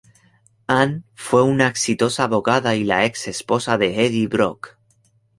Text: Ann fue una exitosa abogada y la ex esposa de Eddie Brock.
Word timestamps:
Ann 0.67 1.03
fue 1.13 1.43
una 1.43 1.67
exitosa 1.67 2.23
abogada 2.23 2.73
y 2.73 2.83
la 2.83 3.05
ex 3.05 3.27
esposa 3.27 3.77
de 3.77 4.03
Eddie 4.03 4.25
Brock. 4.27 4.79